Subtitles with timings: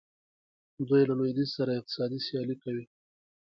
[0.87, 2.85] دوی له لویدیځ سره اقتصادي سیالي کوي.